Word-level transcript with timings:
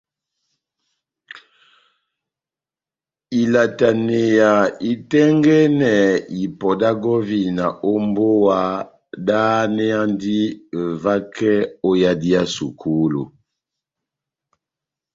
Ilataneya 3.41 4.51
itɛ́ngɛ́nɛ 4.91 5.91
ipɔ 6.43 6.69
dá 6.81 6.91
gɔvina 7.03 7.65
ó 7.89 7.91
mbówa 8.05 8.59
dáháneyandi 9.27 10.37
vakɛ 11.03 11.51
ó 11.87 11.91
yadi 12.01 12.29
yá 12.33 12.43
sukulu. 12.55 13.23